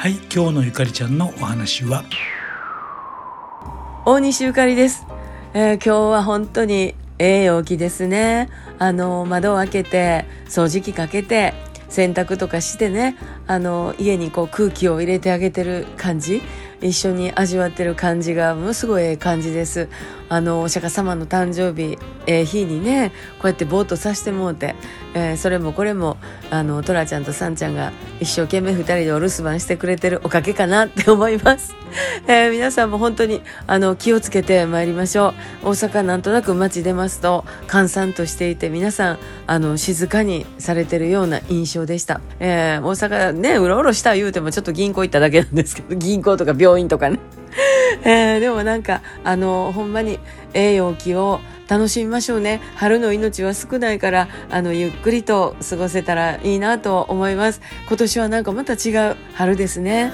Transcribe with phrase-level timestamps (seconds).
[0.00, 2.04] はい今日のゆかりちゃんのお話は？
[4.06, 5.06] 大西ゆかりです、
[5.52, 8.48] えー今日は本当にええ陽気ですね。
[8.78, 11.52] あの窓を開けて掃除機かけて
[11.90, 13.14] 洗濯とかしてね
[13.46, 16.40] あの家にこう空気を入れてあげてる感じ。
[16.80, 19.88] 一緒に味わってる感じがものすごい感じです。
[20.28, 23.10] あのお釈迦様の誕生日、えー日にね
[23.40, 24.76] こうやってぼーっとさせてもうて、
[25.14, 26.18] えーそれもこれも
[26.50, 31.74] あのトラちゃんとサンちゃんが一生懸命2人でお留守番してくれてるおかげかなって思います、
[32.28, 35.70] えー皆さんも本当にあの気をつけてまいりましょう。
[35.70, 47.18] 大阪なんとなく街出ますと閑散としていて皆さんあの静かにされてるような印象でした、えー大阪ねうろうろした言うてもちょっと銀行行っただけなんですけど銀行とか病病院とかね。
[48.04, 50.18] えーでもなんかあのほんまに
[50.54, 52.60] ええ陽気を楽しみましょうね。
[52.76, 57.60] 春の命は少ないからあのゆっくりと過ごせたらいいなと思います。
[57.88, 60.12] 今年はなんかまた違う春ですね。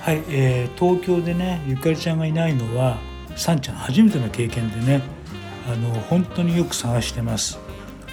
[0.00, 2.98] はい、えー東京でねゆかりちゃんがいないのは
[3.36, 5.02] さんちゃん初めての経験でね
[5.66, 7.58] あの本当によく探してます。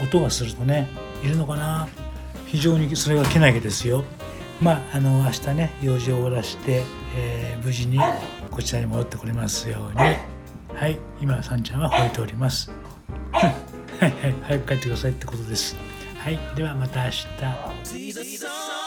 [0.01, 0.87] 音がするとね
[1.23, 1.87] いるのかな？
[2.47, 4.03] 非常にそれがけなげですよ。
[4.61, 6.83] まああの明日ね用事を終わらして、
[7.15, 7.99] えー無事に
[8.49, 9.97] こちらに戻ってこれますように。
[9.97, 12.71] はい今さんちゃんは吠えております。
[13.31, 13.55] はい
[13.99, 15.75] はい早く帰ってくださいってことです。
[16.17, 18.80] はいではまた明日。